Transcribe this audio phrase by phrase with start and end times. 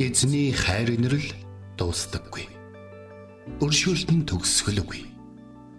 [0.00, 1.28] Эзний хайр инрэл
[1.76, 2.46] дуустдаггүй.
[3.60, 5.04] Өршөөлт нь төгсгөлгүй.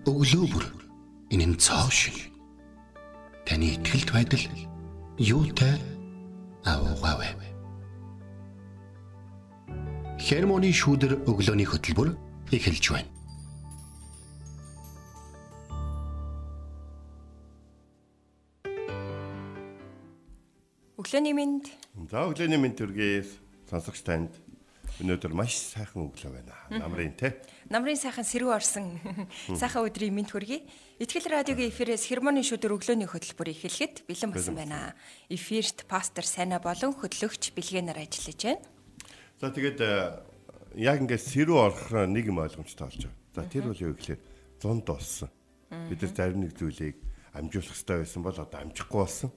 [0.05, 0.65] Өглөө бүр
[1.33, 2.29] энэ нь цоо шиг.
[3.49, 4.45] Таны ихтгэлт байдал
[5.17, 5.73] юутай
[6.61, 7.33] аавгаавэ.
[10.21, 12.13] Хермоны шүүдэр өглөөний хөтөлбөр
[12.53, 13.09] эхэлж байна.
[21.01, 21.65] Өглөөний минь
[22.05, 23.25] За өглөөний мэнд төргий
[23.71, 24.35] сонсогч танд
[24.99, 26.55] өнөөдөр маш сайхан өглөө байна.
[26.69, 27.39] Намрын те.
[27.71, 28.99] намрын сайхан сэрүү орсон
[29.55, 30.61] сайхан өдрийн минь хүргэе.
[30.99, 34.93] Итгэл радиогийн эфирээс хермоны шүдэр өглөөний хөтөлбөр эхлэхэд бэлэн болсон байна.
[35.31, 38.61] Эфирт пастор Сайна болон хөтлөгч Билгэнаар ажиллаж байна.
[39.39, 40.19] За тэгээд э,
[40.83, 43.17] яг ингээд сэрүү орох нэг юм ойлгомжтой болж байгаа.
[43.33, 44.21] За тэр бол юу гэхээр
[44.61, 45.31] зунд болсон.
[45.71, 46.99] Бид нар зарим нэг зүйлийг
[47.33, 49.31] амжуулах хэрэгтэй байсан бол одоо амжихгүй болсон.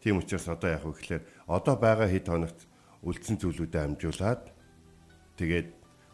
[0.00, 2.60] Тийм учраас одоо яг үгээр одоо байгаа хэд хоногт
[3.02, 4.42] үлдсэн зүйлүүдэд амжуулаад
[5.38, 5.68] тэгээд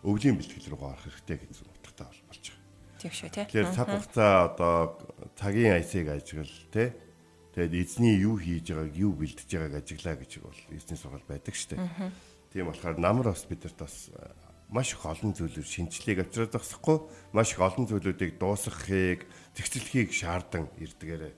[0.05, 2.65] өвлийн бэлтгэл рүү гарах хэрэгтэй гэж утгатай болж байгаа.
[3.01, 3.45] Тийм шүү тий.
[3.45, 4.77] Тэгэхээр цаг хугацаа одоо
[5.37, 6.89] цагийн айсыг ажиглал тий.
[7.57, 11.77] Тэгээд эзний юу хийж байгааг юу бэлдэж байгааг ажиглаа гэж бол эзний сургал байдаг шүү
[11.77, 12.13] дээ.
[12.53, 14.19] Тийм болохоор намар бас бидэрт бас э,
[14.69, 16.99] маш их олон зүйлүүд шинжлэгийг авчраад зогсохгүй
[17.33, 21.33] маш их олон зүйлүүдийг дуусгахыг зэгцлэхийг шаардсан ирдгээрээ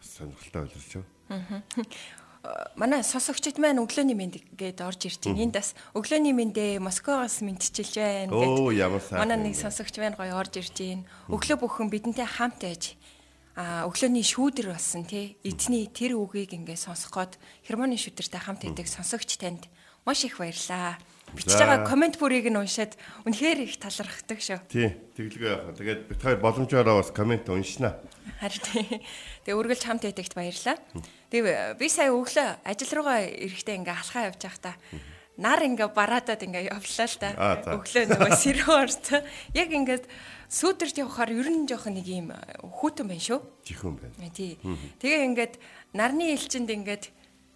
[0.00, 1.06] сонирхолтой ойлголч юу.
[2.74, 5.46] Манай сонсогчд маань өглөөний минь гээд орж ирж байна.
[5.46, 9.22] Энд бас өглөөний миньдээ Москвоос мэдчилж байна сайхан.
[9.22, 11.06] Манай нэг сонсогч маань гоё орж ирж байна.
[11.30, 12.98] Өглөө бүхэн бидэнтэй хамт байж
[13.54, 17.36] а өглөөний шүүдэр болсон тий эзний тэр үгийг ингээ сонсох гээд
[17.68, 19.68] хермоны шүүдэртэй хамт байдаг сонсогч танд
[20.06, 20.98] маш их баярлаа.
[21.32, 22.92] Бичиж байгаа комент бүрийг нь уншаад
[23.24, 24.60] үнэхээр их талархдаг шүү.
[24.68, 25.72] Тий, тэглэгээ яах.
[25.80, 27.96] Тэгээд бид хоёр боломжоор бас комент уншина.
[28.36, 29.00] Харин тий.
[29.48, 30.76] Тэгээ үргэлж хамт байдагт баярлаа.
[31.32, 34.76] Тэгээ би сая өглөө ажил руугаа эрэхтэй ингээ алхаа явж байхдаа
[35.40, 37.30] нар ингээ бараадад ингээ явлаа л да.
[37.80, 39.24] Өглөө нөгөө сэрүү орсон.
[39.56, 40.04] Яг ингээд
[40.52, 43.40] сүүдэрт явахаар ер нь жоох нэг юм хүүтэн байна шүү.
[43.64, 44.28] Чихүн байна.
[44.36, 44.60] Тий.
[45.00, 45.54] Тэгээ ингээд
[45.96, 47.08] нарны элчинд ингээд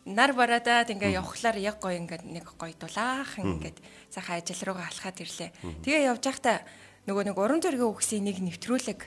[0.06, 5.18] нар бараадаад ингээ явхлаар яг гоё ингээд нэг гоё дулаахан ингээд сайхан ажил руугаа алхаад
[5.18, 5.50] ирлээ.
[5.82, 6.62] Тэгээ явж байхдаа
[7.10, 9.00] нөгөө нэг уран зургийн үгсийн нэг нэвтрүүлэг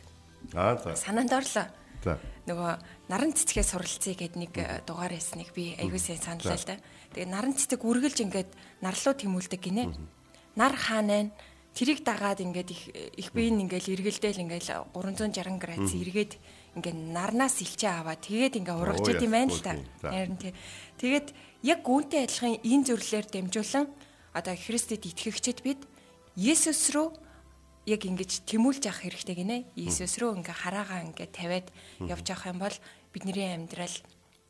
[0.56, 0.96] Аа за.
[0.96, 1.68] санаанд орлоо
[2.04, 2.16] За.
[2.48, 2.72] нөгөө
[3.12, 6.80] наран цэцгээ суралцъя гэд нэг э, дугаар байсныг би аягүй сайн саналаа л да.
[7.16, 8.50] Тэгээ наран цэцэг үргэлж ингээд
[8.80, 9.84] нарлуу тэмүүлдэг гинэ.
[10.56, 11.32] Нар хаанаа
[11.80, 16.36] тэрийг дагаад ингээд их их биеийн ингээл эргэлдээл ингээл 360 градус эргээд
[16.76, 19.64] ингээд нарнаас илчээ аваад тэгээд ингээд ургаж идэм байна л.
[19.64, 19.80] За.
[20.04, 20.52] Харин тий.
[21.00, 21.28] Тэгээд
[21.64, 23.88] яг үүнтэй адилхан энэ зөвлөлөөр дамжуулан
[24.36, 25.80] одоо Христэд итгэгчид бид
[26.36, 27.08] Есүс рүү
[27.90, 29.58] яг ингэж тэмүүлж авах хэрэгтэй гинэ.
[29.74, 31.68] Иесус рүү ингээ хараагаа ингээ тавиад
[32.06, 32.76] явж авах юм бол
[33.16, 33.96] бидний амьдрал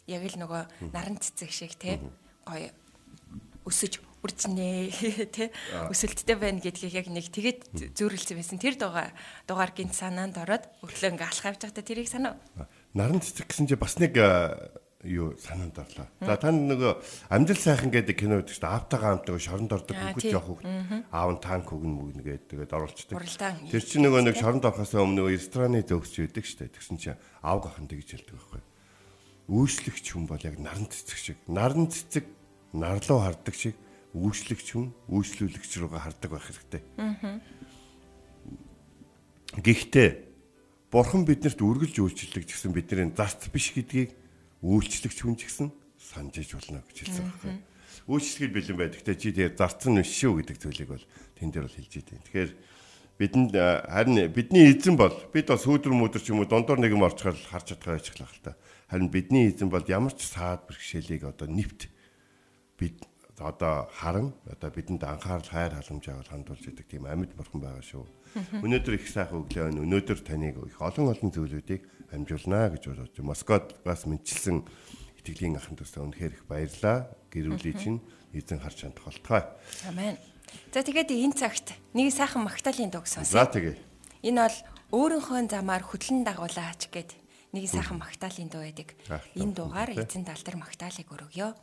[0.10, 2.04] яг л нөгөө наран цэцэг шиг те
[2.44, 2.74] гоё.
[3.64, 4.92] Өсөж үржнэ
[5.36, 5.52] те
[5.88, 8.60] өсөлттэй байна гэдгийг яг нэг тэгэд зөөрлөсөн байсан.
[8.60, 9.16] Тэр дугаар
[9.48, 12.36] дугаар гинт санаанд ороод өглөө ингээ алхах явж байхдаа тэрийг санав.
[12.94, 14.18] Наран цэцэг гэсэн чинь бас нэг
[15.04, 16.08] юу санаанд орлоо.
[16.20, 20.36] За тань нөгөө амжилт сайхан гэдэг кино чинь аавтайгаа хамт нөгөө шоронд ордог хүүхэд тий.
[20.36, 22.76] явах хүүхэд аав нь танк өгнө мөгнө гэдэг тэгээд.
[23.16, 23.72] Уралдаан.
[23.72, 26.68] Тэр чинь нөгөө нэг шоронд орохоос өмнө нөгөө рестораны төгсч өгдөг штэ.
[26.76, 28.62] Тэгсэн чинь аав гахын тэгж хэлдэг байхгүй.
[29.48, 31.38] Үүслэгч хүн бол яг наран цэцэг шиг.
[31.48, 32.28] Наран цэцэг
[32.76, 33.80] нарлуу хардаг шиг
[34.14, 36.82] үүслэгч хүн үүслүүлэгч рүүгээ хардаг байх хэрэгтэй.
[39.60, 40.10] Гэхдээ
[40.90, 44.10] Бурхан биднэрт үргэлж үйлчлдэг гэсэн бидний зарц биш гэдгийг
[44.66, 45.70] үйлчлэгч хүн ч гэсэн
[46.02, 47.54] санаж иж болно гэж хэлсэн байхгүй.
[48.10, 49.02] Үйлчлэхэд бэлэн байдаг.
[49.06, 51.06] Тэ чи тэгээ зарц нь биш шүү гэдэг зүйлийг бол
[51.38, 52.22] тэн дээр бол хэлж идэв.
[52.26, 52.52] Тэгэхээр
[53.22, 57.06] бидэнд харин бидний эзэн бол бид бас сүйдэр мүдэр ч юм уу дондор нэг юм
[57.06, 58.58] орчхоор харж чадгаа хэлэх л та.
[58.90, 61.92] Харин бидний эзэн бол ямар ч саад бэрхшээлийг одоо нэвт
[62.80, 62.98] бид
[63.42, 68.06] одоо харан одоо бидэнд анхаарал хайр халамж аваад хандуулж идэг тийм амьд бурхан байгаа шүү.
[68.66, 69.84] Өнөөдөр их сайхан өглөө байна.
[69.84, 71.84] Өнөөдөр таныг их олон олон зүйлүүдийг
[72.14, 73.30] амжуулнаа гэж бодож байна.
[73.32, 74.64] Москвад бас мэдчилсэн
[75.22, 77.10] итгэлийн ахын тусаа үнэхээр их баярлаа.
[77.34, 78.00] Гэрүүлээ чинь
[78.34, 79.44] эзэн харж чанд холтгой.
[79.90, 80.18] Амен.
[80.74, 83.46] За тэгээд энэ цагт нэг сайхан магтаалын дуу За сонсъё.
[83.46, 83.78] тэгээ.
[84.26, 84.58] Энэ бол
[84.90, 87.14] өөрийнхөө замаар хөтлөн дагуулаач гэд
[87.54, 88.90] нэг сайхан магтаалын дуу байдаг.
[89.38, 91.54] Энэ дуугаар эзэн тал дээр магтаалыг өргөё.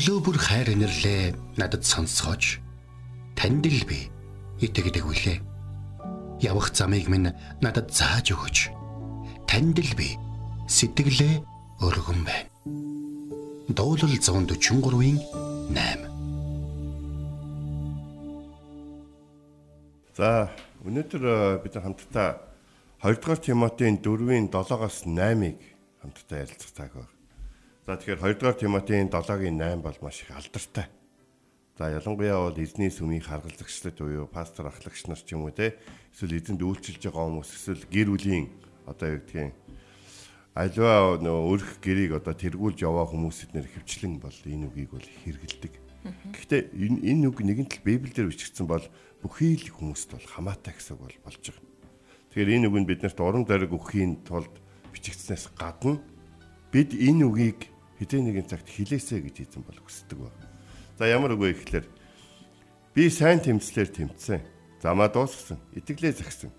[0.00, 2.56] Өглөө бүр хайр инэрлээ надад сонсгооч.
[3.36, 4.08] Танд л би
[4.64, 5.44] итгэдэг үлээ.
[6.40, 8.72] Явах замыг минь надад зааж өгөөч.
[9.44, 10.16] Танд л би
[10.72, 11.44] сэтгэлээ
[11.84, 12.48] өргөн байна.
[13.68, 15.20] Дуулал 143-ийн
[15.76, 16.08] 8.
[20.16, 20.48] За
[20.80, 22.40] өнөөдөр э, бид хамтдаа
[23.04, 25.60] 2 дугаар Тимотийн 4-ийн 7-оос 8-ыг
[26.00, 27.19] хамтдаа ярилцах цаг байна.
[27.86, 30.92] За тэгэхээр 2 дугаар Тимотийн 7-гийн 8 бол маш их алдартай.
[31.80, 35.80] За ялангуяа бол эзний сүмийн харгалзагчлал буюу пастор ахлагч нар ч юм уу те
[36.12, 38.52] эсвэл эзэнд үйлчилж байгаа хүмүүс эсвэл гэр бүлийн
[38.84, 39.56] одоо юу гэдгийг
[40.52, 45.72] альва нөө өрх гэрийг одоо тэргүүлж яваа хүмүүсэд нэр хөвчлэн бол энэ үгийг бол хэрэгэлдэг.
[46.36, 48.84] Гэхдээ энэ энэ үг нэгэн тал Библиэлд бичигдсэн бол
[49.24, 51.64] бүхий л хүмүүст бол хамаатай гэсэн бол болж байгаа.
[52.28, 54.52] Тэгэхээр энэ үг нь биднэрт урам зориг өгөхийн тулд
[54.92, 55.96] бичигдснээс гадна
[56.70, 57.66] бид энэ үгийг
[57.98, 60.46] хэдийн нэгэн цагт хилээсэ гэж эзэн бол хүсдэг байна.
[60.98, 61.86] За ямар үг вэ гэхээр
[62.94, 64.40] би сайн тэмцлэр тэмцсэн.
[64.80, 65.58] Замаа дуусгасан.
[65.74, 66.50] Итгэлээ загсан.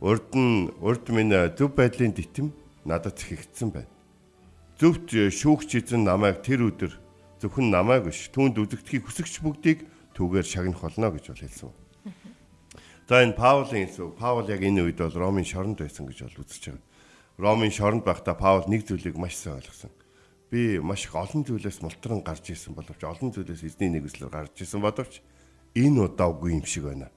[0.00, 2.50] Урд нь урд минь зөв байдлын дитэм
[2.88, 3.92] надад зэхэгдсэн байна.
[4.80, 6.92] Зөвхт шүүгч эзэн намайг тэр өдөр
[7.38, 9.86] зөвхөн намайг биш түүнд үзэгдэхийг хүсэгч бүгдийг
[10.18, 11.70] түүгээр шагнах болно гэж бол хэлсэн.
[13.06, 14.16] За энэ Паулийн хэлсэн.
[14.18, 16.82] Паул яг энэ үед бол Ромын шоронд байсан гэж бол үзэж байгаа.
[17.38, 19.90] Ромын шоронд байхдаа Паул нэг зүйлийг маш сайн ойлгосон.
[20.54, 24.78] Би маш их олон зүйлээс мултран гарч исэн боловч олон зүйлээс эзний нэгслэр гарч исэн
[24.78, 25.18] боловч
[25.74, 27.10] энэ удаа үгүй юм шиг байна.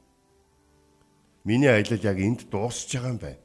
[1.45, 3.41] Миний аялал яг энд дуусч байгаа юм байна.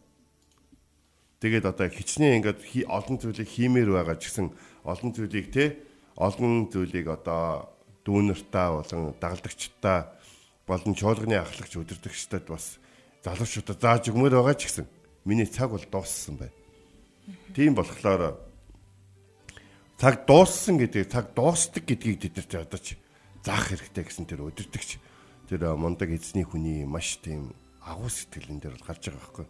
[1.45, 4.49] Тэгээд одоо хичнээн ингээд олон зүйлийг хиймээр байгаа ч гэсэн
[4.89, 5.77] олон зүйлийг те
[6.17, 7.69] олон зүйлийг одоо
[8.09, 10.17] дүүнертаа болон дагалдагчдаа
[10.65, 12.81] болон чуулганы ахлагч удирдагчдад бас
[13.21, 14.87] залуучуудад зааж өгмөр байгаа ч гэсэн
[15.29, 16.62] миний цаг бол дууссан байна.
[17.55, 18.41] Тийм болохоор
[19.99, 22.99] цаг дууссан гэдэг цаг дуустдаг гэдгийг бид нар одоо ч
[23.47, 24.99] заах хэрэгтэй гэсэн тэр удирдагч
[25.47, 29.47] тэр мундаг эзний хүний маш тийм агуу сэтгэлэн дээр бол гарч байгаа байхгүй.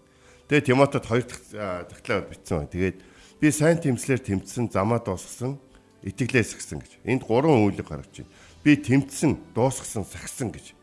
[0.49, 1.47] Тэгээ Тимотед хоёр дахь
[1.89, 2.73] тагтлаа бичсэн байна.
[2.73, 2.99] Тэгээд
[3.41, 5.61] би сайн тэмцлэр тэмцсэн, замаа дуусгасан,
[6.05, 6.93] итгэлээс гисэн гэж.
[7.05, 8.33] Энд гурван үйлэг гарч байна.
[8.65, 10.77] Би тэмцсэн, дуусгасан, сагсан гэж.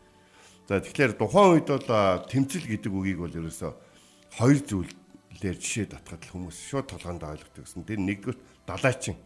[0.70, 1.86] За тэгэхээр тухайн үед бол
[2.30, 3.72] тэмцэл гэдэг үгийг бол ерөөсөө
[4.38, 4.58] хоёр
[5.40, 7.88] зүйлээр жишээ татгаад л хүмүүс шууд толгоонд ойлгодог гэсэн.
[7.88, 9.16] Тэр нэгдүгээр далайчин.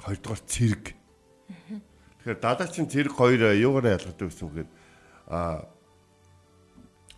[0.00, 0.84] Хоёрдугаар цэрэг.
[2.24, 4.70] Тэгэхээр далайчин цэрэг хоёр юугаараа ялгардаг гэсэн үг гэхээр
[5.28, 5.68] а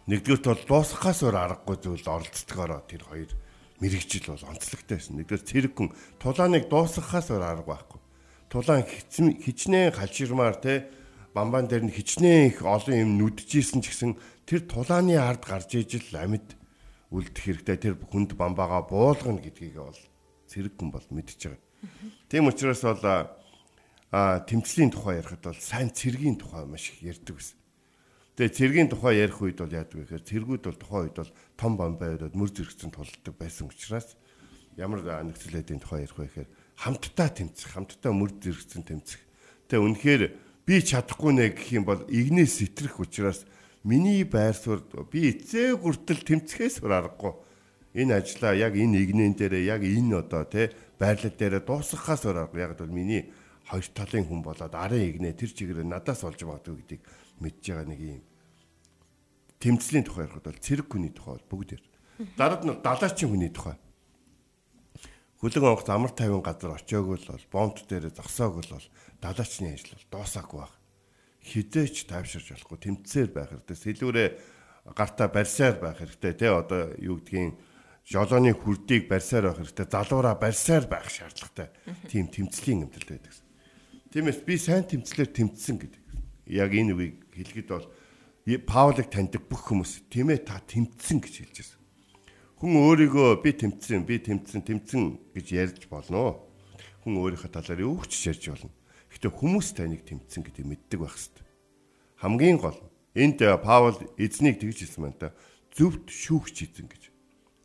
[0.09, 3.31] Нэгдүгээрт бол дуусгахаас өөр аргагүй зүйл оролцдогоороо тэр хоёр
[3.77, 5.21] мэрэгжил бол онцлогтой байсан.
[5.21, 8.01] Нэгдүгээр цэрэгхэн тулааныг дуусгахаас өөр арга байхгүй.
[8.49, 10.89] Тулаан хичнээн халширмаар те
[11.37, 14.17] бамбан дээр нь хичнээн их олон юм нүдчихсэн ч гэсэн
[14.49, 16.57] тэр тулааны ард гарч ижил амьд
[17.13, 17.77] үлдэх хэрэгтэй.
[17.77, 20.01] Тэр хүнд бамбаага буулгана гэдгийг бол
[20.49, 21.61] цэрэгхэн бол мэдж байгаа.
[22.29, 23.03] Тийм учраас бол
[24.11, 27.59] а тэмцлийн тухай ярихад бол сайн цэргийн тухай маш их ярьдаг байсан.
[28.39, 31.73] Тэгээ цэргийн тухай ярих үед бол яадаг вэ гэхээр цэргүүд бол тухайн үед бол том
[31.77, 34.17] бомбай өрөөд мөр зэрэгцэн тулдаг байсан учраас
[34.81, 36.49] ямар нөхцөл байдлын тухай ярих вэ гэхээр
[36.79, 39.21] хамтдаа тэмцэх, хамтдаа мөр зэрэгцэн тэмцэх.
[39.69, 40.23] Тэгээ үнэхээр
[40.65, 43.43] би чадахгүй нэ гэх юм бол игнээс сэтрэх учраас
[43.89, 47.33] миний байр суурь би эцээ хүртэл тэмцэхээс өөр аргагүй.
[47.97, 50.69] Энэ ажлаа яг энэ игнэн дээр яг энэ одоо тий
[51.01, 52.61] байрлал дээр дуусгахаас өөр аргагүй.
[52.61, 53.33] Яг бол миний
[53.65, 57.03] хоёр талын хүн болоод арын игнэ тэр чигээр надаас олж магадгүй гэдгийг
[57.41, 58.21] мэдж байгаа нэг юм
[59.59, 61.85] тэмцлийн тухай ярихад бол цэрэг хүний тухай бол бүгд яар.
[62.39, 63.77] Дараад нь далаачийн хүний тухай.
[65.43, 68.87] Хөлөг онгоц амар тайван газар очиог бол бомб дээр зогсоог бол
[69.23, 70.73] далаачны ажил бол доосаагүй баг.
[71.49, 73.77] Хідээч тайвширч болохгүй тэмцээр байх хэрэгтэй.
[73.81, 74.29] Сэлүүрээ
[74.93, 77.57] гартаа барьсаар байх хэрэгтэй тий одоо юу гэдгийг
[78.05, 79.89] жолооны хүрдийг барьсаар байх хэрэгтэй.
[79.89, 81.73] Залуураа барьсаар байх шаардлагатай.
[82.13, 83.33] Тийм тэмцлийн юмдэл байдаг.
[84.13, 86.03] Тиймээс би сайн тэмцлэр тэмцсэн гэдэг.
[86.49, 87.87] яг энэ үгийг хэлэхэд бол
[88.65, 91.81] Паулыг таньдаг бүх хүмүүс тийм ээ та тэмцсэн гэж хэлж байсан.
[92.57, 95.03] Хүн өөрийгөө би тэмцсэн, би тэмцсэн, тэмцсэн
[95.37, 96.41] гэж ярьж болно.
[97.05, 98.73] Хүн өөрийнхөө талаар юу ч ярьж болно.
[99.19, 101.47] Гэхдээ хүмүүс таныг тэмцсэн гэдэг мэддэг байх хэрэгтэй.
[102.23, 102.79] Хамгийн гол
[103.19, 105.29] энд Паул эзнийг тэгж хэлсэн байна та
[105.75, 107.03] зөвд шүүгч эзэн гэж.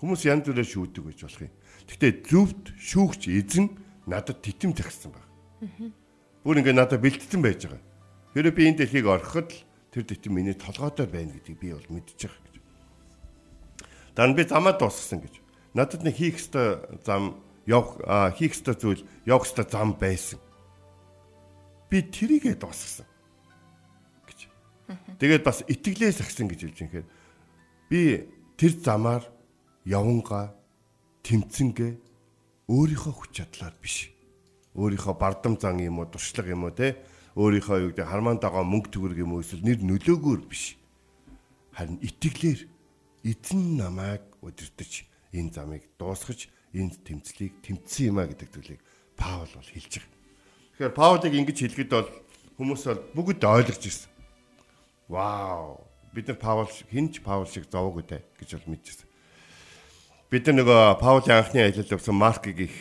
[0.02, 1.54] Хүмүүс янз бүрээр шүүдэг гэж болох юм.
[1.86, 3.70] Гэхдээ зөвд шүүгч эзэн
[4.10, 5.26] надад титэм загсан баг.
[6.42, 7.82] Бүр ингээ надад бэлтгэсэн байж байгаа.
[8.34, 9.62] Хэрэв би энэ дэлхийг орхиход л
[9.94, 12.56] тэр дэтгэн миний толгойдоо байна гэдгийг би бол мэдчих гэж.
[14.18, 15.38] Дан би замаа дуусгасан гэж.
[15.78, 17.38] Надад нэг хийх ёстой зам
[17.70, 18.02] явах
[18.42, 20.42] хийх ёстой зүйл явах ёстой зам байсан.
[21.94, 23.06] Би тэрийгэ дуусгасан
[24.26, 24.50] гэж.
[25.22, 27.06] Тэгээд бас итгэлээс агсан гэж хэлж хэрэг.
[27.86, 29.22] Би тэр замаар
[29.86, 30.58] яванга
[31.22, 31.94] тэмцэнгээ
[32.66, 34.10] өөрийнхөө хүч чадлаар биш.
[34.74, 36.98] Өөрийнхөө бардам зан юм уу, дуршлаг юм уу те
[37.38, 40.82] өөрийнхөө юу гэдэг хармаан дагаа мөнгө төгрөг юм уу эсвэл нэр нөлөөгөөр биш.
[41.78, 42.66] Харин итгэлээр
[43.22, 48.82] эзэн намайг удирдах энэ замыг дуусгаж энэ тэмцлийг тэмцсэн юм а гэдэг зүйлийг
[49.14, 50.23] Паул бол хэлж байгаа.
[50.74, 52.10] Тэгэхээр Паулыг ингэж хэлэхэд бол
[52.58, 54.10] хүмүүс бол бүгд ойлгож ирсэн.
[55.10, 55.86] Вау!
[56.14, 59.14] Бид нар Паул хинч Паул шиг зовоогүй дээ гэж бол мэдчихсэн
[60.34, 62.78] бид нар нөгөө Паулийн анхны аялалд явсан Маркийг их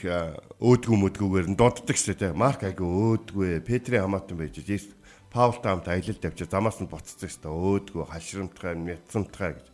[0.56, 2.32] өөдгөө мөдгүүгээр нь дууддаг шүү дээ.
[2.32, 4.96] Марк айгүй өөдгөө Петрийн хамаатан байж Есүс
[5.28, 7.52] Паултай хамт аялалд явж замаас нь буцсан шүү дээ.
[7.52, 9.66] Өөдгөө халшрамтгай, мяцамтгай гэж.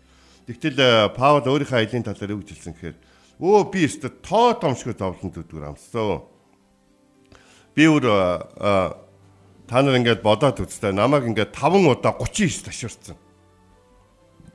[0.50, 2.96] Тэгтэл Паул өөрийнхөө аялын талаар юу гэж хэлсэн гэхээр
[3.46, 6.26] өө би өстө тоо томшгүй зовлон зүдгэр амссан.
[7.74, 8.04] Би өөр
[9.68, 13.16] та нар ингээд бодоод үзтээ намайг ингээд 5 удаа 39 таширсан.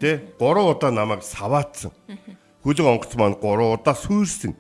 [0.02, 1.94] Тэ 3 удаа намайг саваацсан
[2.64, 4.56] хүлэг онгоц маань 3 удаа сүйрсэн.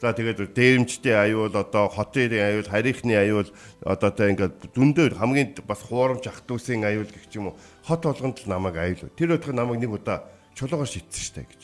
[0.00, 3.52] За тэгээд дээрэмчтэй аюул одоо хотын аюул, харийнхны аюул
[3.84, 7.60] одоо тэ ингээд зөндөө хамгийн бас хуурамч ах トゥ усын аюул гэх юм уу.
[7.84, 9.12] Хот болгонд л намайг аюул.
[9.12, 10.24] Тэр өдөрт намайг нэг удаа
[10.56, 11.62] чулуугаар шидсэн штэ гэж.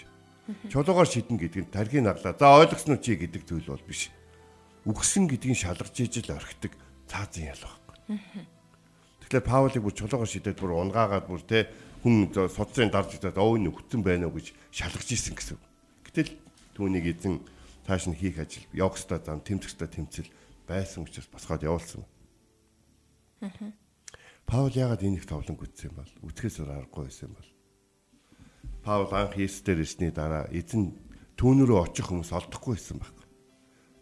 [0.69, 2.37] Чулуугаар шидэн гэдэг нь тархийг наглаа.
[2.37, 4.13] За ойлгосноо чи гэдэг зүйл бол биш.
[4.87, 6.73] Үгсэн гэдгийг шалгарч ижил орхидог
[7.11, 8.47] цаазын ял байхгүй.
[9.27, 11.67] Тэгэхээр Паулыг бүр чулуугаар шидээд бүр унгаагаад бүр тэ
[12.07, 15.59] хүн судцын дарж идээд өө нөхцөн байна уу гэж шалгаж исэн гэсэн.
[16.07, 16.31] Гэтэл
[16.79, 17.43] түүнийг эзэн
[17.83, 20.31] тааш нь хийх ажил явах ёстой зам тэмцэх ёстой тэмцэл
[20.71, 22.07] байсан учраас босгоод явуулсан.
[24.47, 27.51] Паул яагаад энийг товлон гүйтсэн бол үтгэхээс аргагүй байсан бол
[28.87, 30.95] Паул анх Есүсээр ирсний дараа эзэн
[31.35, 33.16] түүн рүү очих хүмүүс олдохгүй байсан баг.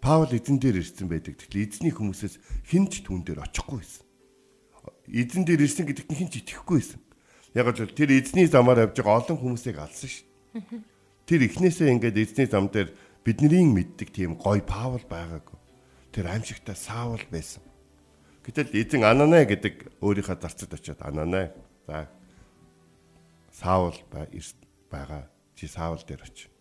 [0.05, 1.41] Паул эзэн дээр ирсэн байдаг.
[1.41, 2.37] Тэгэхээр эзний хүмүүсээс
[2.69, 4.05] хэн ч түүн дээр очихгүй байсан.
[5.09, 7.01] Эзэн дээр ирсэн гэдэгт хэн ч итгэхгүй байсан.
[7.57, 10.29] Яг л тэр эзний замаар явж байгаа олон хүмүүсийг алсан шүү
[11.27, 12.93] тэр эхнээсээ ингээд эзний зам дээр
[13.25, 15.59] бидний мэддэг тийм гой Паул байгаагүй.
[16.13, 17.65] Тэр аимшигтай Саул байсан.
[18.45, 21.51] Гэтэл эзэн Ананай гэдэг өөрийнхөө зарцад очиод Ананай
[21.89, 22.13] за
[23.51, 25.27] Саул байгаа.
[25.57, 26.54] Чи Саул дээр очив.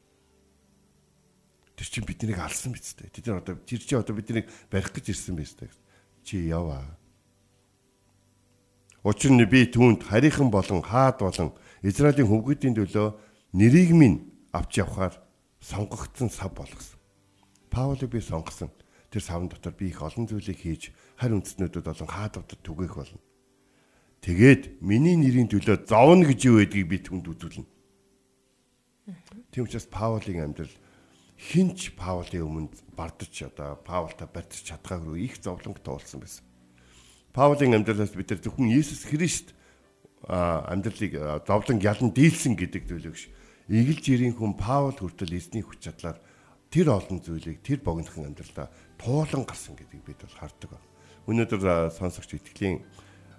[1.74, 3.10] Тэр чинь биднийг алсан биз дээ.
[3.10, 5.74] Тэд нар одоо тэр чи одоо биднийг барих гэж ирсэн биз дээ.
[6.22, 6.86] Чи яваа.
[9.04, 11.52] Учир нь би түүнд харийнхан болон хаад болон
[11.82, 13.18] Израилийн хөвгүүдийн төлөө
[13.58, 15.18] нэрийг минь авч явхаар
[15.60, 17.00] сонгогдсон сав болгосон.
[17.74, 18.72] Паулыг би сонгосон.
[19.12, 23.22] Тэр савн дотор би их олон зүйлийг хийж харь үндэстнүүдэд болон хаадуудад түгээх болно.
[24.24, 27.68] Тэгээд миний нэрийн төлөө зовно гэж юу гэдгийг би түнд үзүүлнэ.
[29.52, 30.72] Тийм учраас Паулын амьдрал
[31.44, 36.44] хинч Паулын өмнө бардаж одоо Паултай барьж чадхаагүй их зовлонг туулсан байсан.
[37.36, 39.52] Паулын амьдралаас бид нар зөвхөн Иесус Христ
[40.24, 43.18] амьдралыг зовлон ялан дийлсэн гэдэг зүйлийг
[43.68, 46.20] Игэл жирийн хүн Паул хүртэл эзний хүч чадлаар
[46.72, 48.68] тэр олон зүйлийг тэр богинохон амьдралдаа
[49.00, 50.88] туулан гарсан гэдгийг бид бол хардаг байна.
[51.28, 52.84] Өнөөдөр сонсогч итгэлийн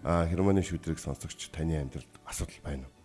[0.04, 3.03] хермоны шүдрийг сонсогч таны амьдралд асуудал байна уу?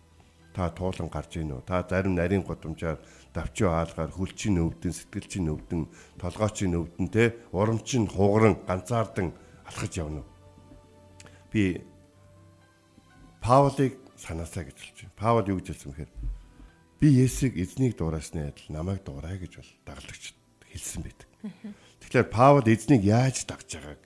[0.54, 1.62] Та туулан гарч ийн үү?
[1.62, 2.98] Та зарим нарийн годамжаар
[3.30, 5.86] давчуу хаалгаар хөлчийн өвдөн, сэтгэлчийн өвдөн,
[6.18, 9.30] толгоочийн өвдөн те урамчин хугаран ганцаардан
[9.62, 10.30] алхаж явна уу?
[11.54, 11.86] Би
[13.40, 15.16] Паулыг санаасаа гэж хэлж байна.
[15.16, 16.12] Паул юу гэж хэлсэн бэхээр
[17.00, 20.34] би Есүсийг эзнийг дуурайсны адил намайг дуурай гэж бол дагалдагч
[20.68, 21.28] хэлсэн байдаг.
[22.04, 24.02] Тэгэхээр Паул эзнийг яаж дагж байгааг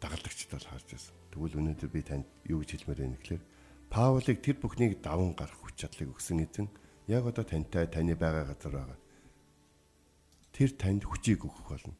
[0.00, 1.14] дагалдагчд бол харж байсан.
[1.34, 3.42] Тэгвэл өнөөдөр би танд юу гэж хэлмээр байна гэхээр
[3.94, 6.66] Паулыг тэр бүхнийг даван гарах хүч чадлыг өгсөн эзэн
[7.06, 8.98] яг одоо тантай таны байгаа газар байгаа.
[10.50, 11.94] Тэр танд хүчийг өгөх болно.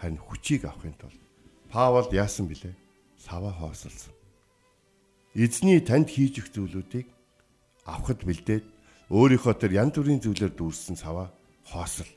[0.00, 1.20] Харин хүчийг авахын тулд
[1.68, 2.72] Паул яасан бilé?
[3.20, 4.16] Сава хоосолсон.
[5.36, 7.12] Эзний танд хийж өгөх зүйлүүдийг
[7.84, 8.64] авахд бэлдээд
[9.12, 11.28] өөрийнхөө тэр янз бүрийн зүйлээр дүүрсэн саваа
[11.68, 12.08] хоосол.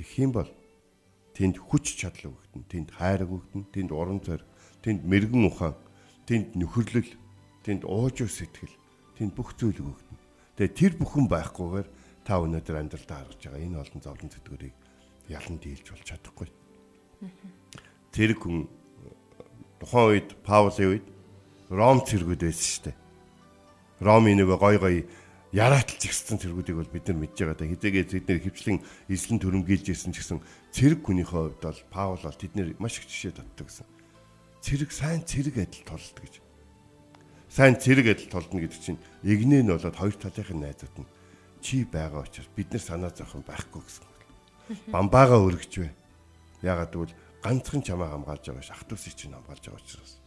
[0.00, 0.48] Тэгэх юм бол
[1.36, 4.48] тэнд хүч чадал өгдөн, тэнд хайр өгдөн, тэнд урам зориг,
[4.80, 5.76] тэнд мэрэгэн ухаан,
[6.24, 7.10] тэнд нөхөрлөл,
[7.64, 8.76] тэнд уужуу сэтгэл,
[9.16, 10.20] тэнд бүх зүйл өгөгдөн.
[10.60, 11.88] Тэгээ тэр бүхэн байхгүйгээр
[12.22, 14.76] та өнөөдөр амьдралдаа харж байгаа энэ олон зовлон зүтгэрийг
[15.28, 16.48] ялан дийлж болж чадахгүй.
[18.12, 18.68] Тэр хүн
[19.80, 21.06] тухайн үед Паулийн үед
[21.72, 22.96] Ром цэргүүд байсан шүү дээ.
[24.04, 24.96] Ромын нөгөө гой гой
[25.50, 27.70] ярааталж ирсэн цэргүүдийг бол бид нар мэдж байгаа да.
[27.72, 30.44] Хизээгээ бид нар хөвчлэн эслэн төрөмгийлж ирсэн ч гэсэн
[30.76, 33.88] цэрэг хүний хувьд бол Паул бол тэдний маш их жишээ татдаг гэсэн.
[34.60, 36.34] Цэрэг сайн цэрэг адил толд гэж.
[37.54, 41.10] Сайн цэрэг адил толдно гэдэг чинь игнээ нь болоод хоёр талынхын найзууд нь
[41.62, 44.90] чи байгаа учраас бид нар санаа зовхон байхгүй гэсэн.
[44.90, 45.94] Бамбаага өргөж бай.
[46.66, 47.14] Ягаад гэвэл
[47.46, 50.18] ганцхан чамаа хамгаалж байгаа ш ахтуусыг чинь хамгаалж байгаа учраас.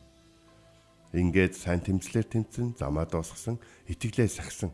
[1.11, 3.59] Ингээд сайн тэмцлэр тэмцэн, замаа дуусгасан,
[3.91, 4.71] итгэлээ сагсан.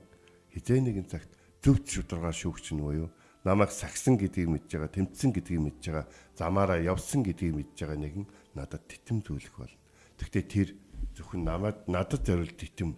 [0.54, 3.10] Хизээ нэгэн цагт зөв шударгаар шүүгч нь буюу
[3.42, 6.06] намайг сагсан гэдгийг мэдж байгаа, тэмцсэн гэдгийг мэдж байгаа,
[6.38, 9.74] замаараа явсан гэдгийг мэдж байгаа нэгэн надад титэм зүйлэх бол.
[10.22, 10.70] Тэгвэл тэр
[11.16, 12.96] зөвхөн намайг надад зориулт титэм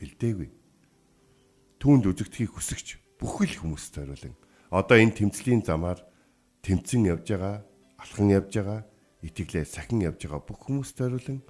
[0.00, 0.48] бэлдээгүй
[1.80, 4.34] түүнд үзэгдэхийг хүсэгч бүхэл хүмүүст зориулан
[4.70, 6.00] одоо энэ тэмцлийн замаар
[6.66, 7.62] тэмцэн явж байгаа,
[8.02, 8.80] алхан явж байгаа,
[9.22, 11.40] итгэлээ сахин явж байгаа бүх хүмүүст зориулан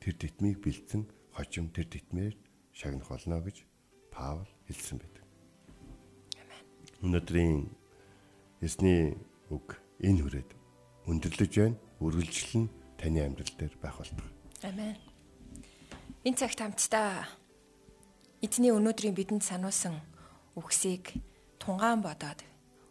[0.00, 2.36] тэр титмийг бэлдсэн хожим тэр титмээр
[2.76, 3.64] шагнах болно гэж
[4.12, 5.24] Паул хэлсэн байдаг.
[7.00, 7.68] Өнөөдрийн
[8.60, 9.16] ясны
[9.48, 10.50] үг энэ хүрээд
[11.08, 11.76] өндөрлөж байна.
[12.00, 12.68] Үргэлжлэн
[13.00, 14.32] таны амьдрал дээр байх болтугай.
[14.64, 15.15] Амен.
[16.26, 17.22] Энэ цагт хамтдаа
[18.42, 20.02] эзний өнөөдрийн бидэнд сануулсан
[20.58, 21.22] үгсийг
[21.62, 22.42] тунгаан бодоод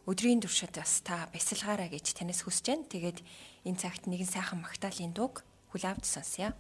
[0.08, 2.88] өдрийн туршид бас та бясалгаараа гэж танаас хүсэж байна.
[2.88, 3.20] Тэгээд
[3.68, 5.44] энэ цагт нэгэн сайхан магтаалын дууг
[5.76, 6.56] хүлээвд сонсъё.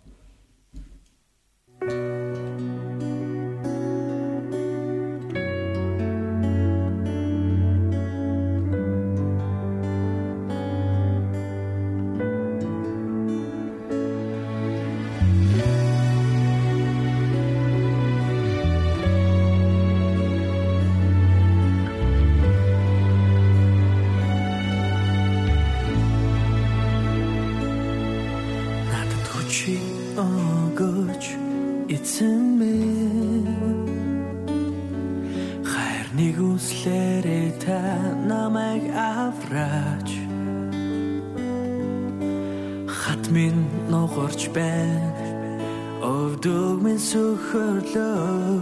[36.35, 37.79] Үслээрээ та
[38.27, 40.09] намайг авраач
[42.91, 45.15] Хат минь нугарч байна
[46.03, 48.59] Өвдөг минь сөхөрлөө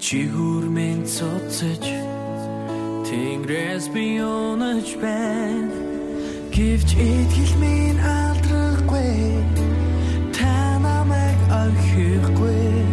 [0.00, 1.84] Чихүр минь цоцож
[3.04, 5.76] Тэнгэрээс би унаж байна
[6.56, 9.44] Гэвч итгэл минь алдрахгүй
[10.32, 12.85] Та намайг орхихгүй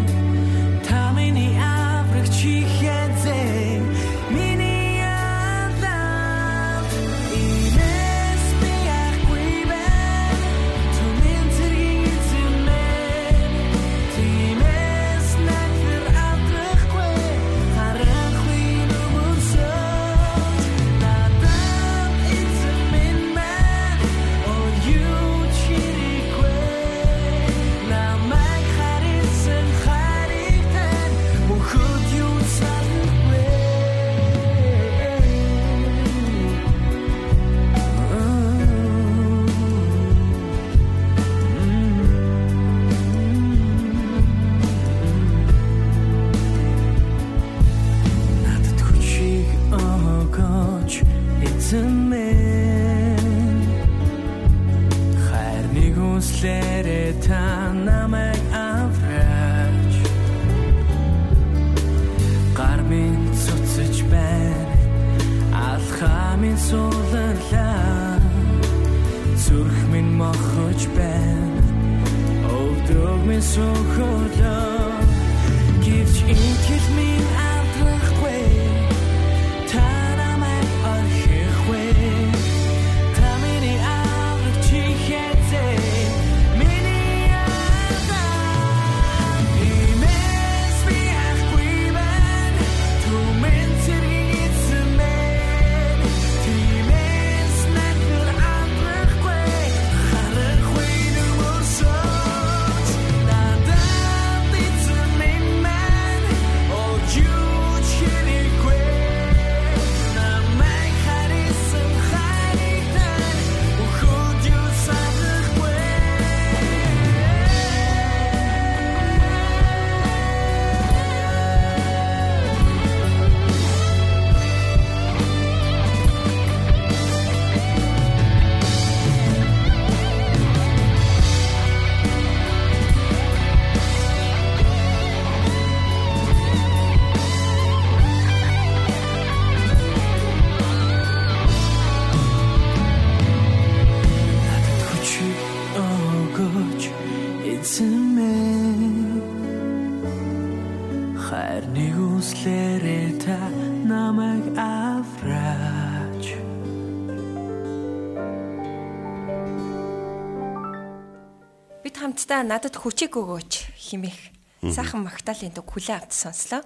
[162.43, 164.19] Хамтдаа надад хүчийг өгөөч химэх
[164.67, 166.59] сайхан магтаалын дуу хүлээ авч сонслоо.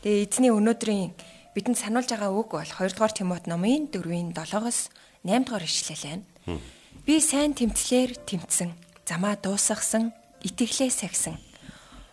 [0.00, 1.12] Тэгээ эзний өнөөдрийн
[1.52, 4.88] бидэнд сануулж байгаа үг бол 2 дугаар Тимот номын 4-ийн 7-оос
[5.28, 6.64] 8 дугаар ишлэл байна.
[7.04, 8.72] Би сайн тэмцлэр тэмцсэн,
[9.04, 10.16] замаа дуусгасан,
[10.48, 11.36] итгэлээ сахисан.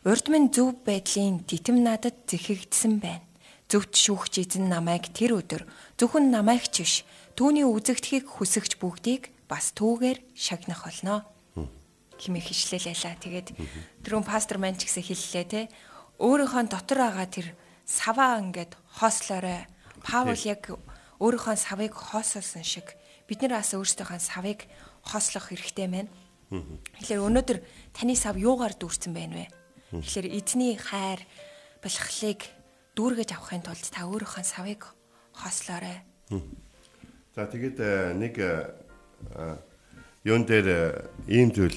[0.04, 3.24] Урд минь зөв байдлын титэм надад зэхэгдсэн байна.
[3.72, 5.64] Зөвхт шүүгч эзэн намайг тэр өдөр
[5.96, 6.96] зөвхөн намайг ч биш
[7.40, 11.24] түүний үзэгдэхийг хүсэгч бүгдийг бас түүгээр шагнах болно
[12.20, 13.16] химээ хишлэлээлаа.
[13.20, 13.48] Тэгээд
[14.04, 15.62] түрүүн пастор маань ч гэсэн хэллээ те.
[16.20, 17.48] Өөрийнхөө дотор байгаа тэр
[17.86, 19.68] саваа ингээд хоослоорой.
[20.02, 20.74] Паул яг
[21.20, 22.96] өөрийнхөө савыг хоосолсон шиг
[23.28, 24.68] бид нар бас өөрсдийнхөө савыг
[25.06, 26.12] хоослох хэрэгтэй байна.
[26.52, 27.58] Тэгэхээр өнөөдөр
[27.94, 29.48] таны сав юугаар дүүрсэн байна вэ?
[29.92, 31.22] Тэгэхээр эзний хайр
[31.82, 32.42] бэлхлийг
[32.96, 34.82] дүүргэж авахын тулд та өөрийнхөө савыг
[35.34, 36.06] хоослоорой.
[37.36, 38.72] За тэгээд э, нэг э,
[39.36, 39.58] э,
[40.24, 41.76] юун дээр ийм зүйл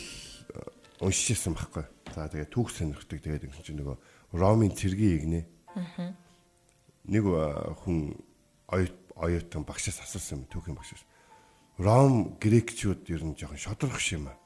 [0.99, 1.85] э, уншижсэн байхгүй.
[2.15, 3.97] За тэгээд түүх сонирхдаг тэгээд ингэсэн чинь нөгөө
[4.35, 5.41] Ромын цэргийн игнэ.
[7.09, 8.19] Нэг э, хүн
[8.69, 11.03] оюут оюутан багшаас асуусан юм түүхийн багшаас.
[11.79, 14.39] Ром грекчүүд ер нь жоохон шодрох юм аа.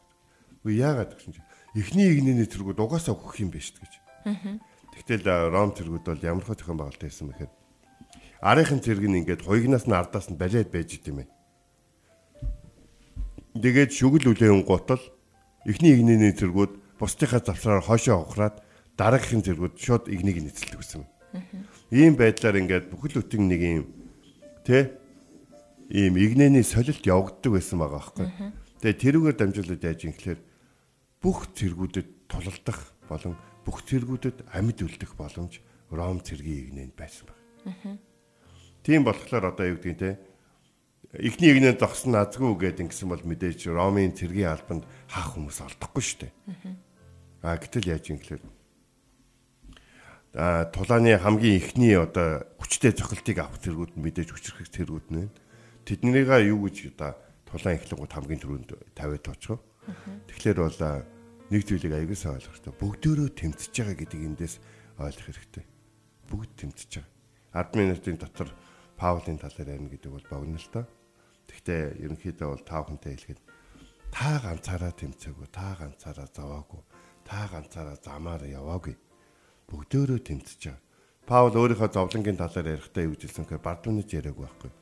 [0.64, 3.92] Үгүй яагаад гэсэн чинь эхний игнэний тэргүүд угаасаа өгөх юм биш гэж.
[4.96, 7.52] Тэгтэл э, Ром тэргүүд бол ямар хөө зохион байгуулалт байсан бэхээр
[8.42, 11.30] арийнхын зэрэг нь ингээд хуйгнаас нь ардаас нь балиад байж идэм юм.
[13.56, 15.02] Тэгээд шүгэл үлээн гутал
[15.66, 18.62] эхний игнэний зэргүүд бусдынхаа завсраар хойшоо ухраад
[18.98, 21.02] дараагийнхын зэргүүд шууд игнийг нэцэлдэг гэсэн.
[21.90, 23.86] Ийм байдлаар ингээд бүхэл бүтэн нэг юм
[24.66, 24.96] тэ
[25.90, 28.26] ийм игнэний солилт явагддаг байсан байгаа байхгүй.
[28.82, 30.40] Тэгээд тэрүүгээр дамжуулаад яаж юм гэхээр
[31.22, 38.00] бүх зэргүүдэд тулалдах болон бүх зэргүүдэд амьд үлдэх боломж Ром цэргийн игнэнд байсан байна.
[38.82, 40.10] Тийм болохоор одоо юу гэдгийг те
[41.12, 46.18] эхний игнэнд зогсон азгүй гэдэг ингэсэн бол мэдээж Ромын цэргийн албанд хаах хүмүүс олдохгүй шүү
[46.24, 46.32] дээ.
[47.44, 48.42] А гэтэл яаж юм гэхээр
[50.32, 55.36] а тулааны хамгийн эхний одоо хүчтэй цохилтыг авах зэргүүд нь мэдээж хүчрэх зэргүүд нь байна.
[55.84, 59.60] Тэднийгаа юу гэж одоо тулаан эхлэнгууд хамгийн түрүүнд тавиад тооцоо.
[60.32, 60.80] Тэгэхээр бол
[61.52, 62.80] нэг зүйлийг аягуулсаа ойлгох хэрэгтэй.
[62.80, 64.54] Бүгдөө тэмцэж байгаа гэдгийг эндээс
[64.96, 65.64] ойлгох хэрэгтэй.
[66.32, 67.12] Бүгд тэмцэж байгаа.
[67.52, 68.48] Ард минутын дотор
[68.96, 70.86] Паулийн талаар ярина гэдэг бол богино л доо.
[71.52, 73.40] Гэхдээ ерөнхийдөө бол тав хүнтэй хэлэхэд
[74.12, 76.82] та ганцаараа тэмцээгүй, та ганцаараа зовоогүй,
[77.28, 78.96] та ганцаараа замаар яваагүй.
[79.68, 80.80] Бүгдөө тэмцэж байгаа.
[81.28, 84.72] Паул өөрийнхөө зовлонгийн талаар ярихдаа юу гэлсэн гэхээр бардуунаж яриаггүй байхгүй.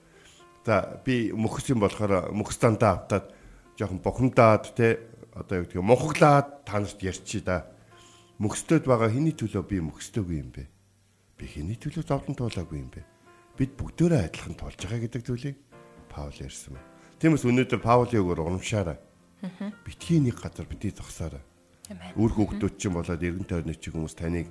[0.64, 3.28] За би мөхс юм болохоор мөхс дандаа автаад
[3.76, 4.98] жоохон бухимдаад те
[5.36, 7.68] одоо юу гэдгийг мунхаглаад та нарт ярьчи да.
[8.40, 10.64] Мөхсдөд байгаа хэний төлөө би мөхсдөөгүй юм бэ?
[11.36, 13.04] Би хэний төлөө зовлон туулаагүй юм бэ?
[13.56, 15.56] Бид бүгдөө адилхан тулж байгаа гэдэг зүйлийг
[16.10, 16.88] Паул ярьсан байна.
[17.22, 18.98] Тиймээс өнөөдөр Паулийн үгээр урамшаарай.
[19.86, 21.40] Битгий нэг газар битгий зогсоорой.
[22.18, 24.50] Үр хөвгтүүд чинь болоод эргэн тойрны чиг хүмүүс таныг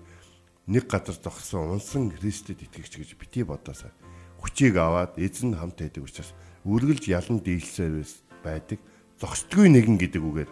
[0.65, 3.91] нэг газар зогссон унсан Христэд итгэгч гэж битгий бодоосаа.
[4.39, 6.31] Хүчийг аваад эзэн хамт байдаг учраас
[6.63, 8.05] үргэлж ялан дийлсээр
[8.45, 8.79] байдаг
[9.19, 10.51] зогсдгүй нэгэн гэдэг үгээр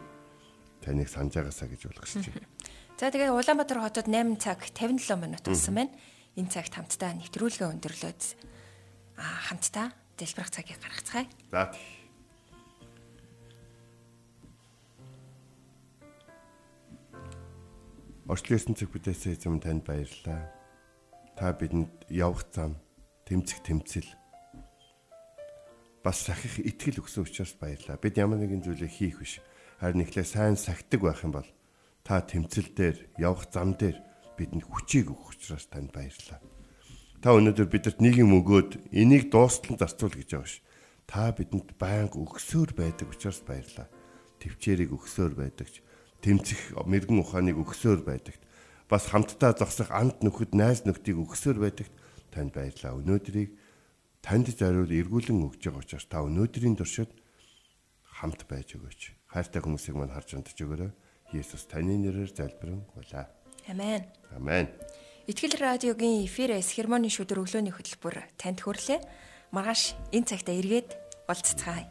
[0.84, 2.36] таныг санаж байгаасаа гэж болгож чинь.
[2.98, 5.94] За тэгээ Улаанбаатар хотод 8 цаг 57 минут болсон байна.
[6.34, 8.22] Энэ цагт хамтдаа нэвтрүүлгээ өндөрлөөд
[9.22, 11.28] аа хамтдаа дэлбэрэх цагийг гаргацгаая.
[11.54, 11.86] За тий.
[18.28, 20.52] Орчлын цэг бүтээсэн эзэм танд баярлалаа.
[21.40, 22.76] Та бидэнд явах зам,
[23.24, 24.10] тэмцэх тэмцэл
[26.04, 28.00] бас сахих итгэл өгсөн учраас баярлалаа.
[28.00, 29.40] Бид ямар нэгэн зүйлийг хийх биш.
[29.80, 31.50] Харин ихлэ сайн сахидаг байх юм бол
[32.04, 34.00] та тэмцэл дээр, явах зам дээр
[34.40, 36.40] бидэнд хүчийг өгөх учраас танд баярлалаа.
[37.18, 40.62] Та өнөөдөр бидэрт нэг юм өгөөд энийг дуустал зарцуул гэж байгаа ш.
[41.10, 43.90] Та бидэнд байнга өгсөөр байдаг учраас баярлалаа.
[44.38, 45.82] Төвчээрийг өгсөөр байдагч,
[46.22, 48.42] тэмцэх мэрэгэн ухааныг өгсөөр байдагт,
[48.86, 51.94] бас хамтдаа зогсох анд нөхөд найз нөхдийг өгсөөр байдагт
[52.30, 53.02] танд баярлалаа.
[53.02, 53.50] Өнөөдрийг
[54.22, 57.10] танд зориул эргүүлэн өгж байгаа учраас та өнөөдрийн туршид
[58.06, 59.02] хамт байж өгөөч.
[59.34, 60.94] Хайртай хүмүүсийг мань харж унтж өгөөрэй.
[61.34, 63.26] Есүс таны нэрээр залбирэн гуйлаа.
[63.68, 64.06] Амен.
[64.32, 64.70] Амен.
[65.28, 69.04] Итгэл радиогийн эфирээс хермоны шүдэр өглөөний хөтөлбөр танд хүрлээ.
[69.52, 70.96] Маргааш энэ цагта эргээд
[71.28, 71.84] уулзцгаая.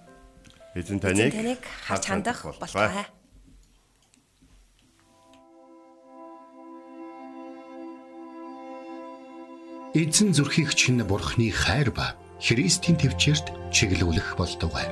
[0.73, 3.05] Эзэн Таныг харж хандах болтугай.
[9.93, 14.89] Эзэн зүрхийг чинь бурхны хайр ба Христийн төвчөрт чиглүүлэх болтугай.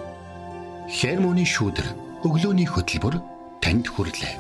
[0.93, 1.89] Хермоны шүүдэр
[2.29, 3.25] өглөөний хөтөлбөр
[3.65, 4.37] танд хүрлээ.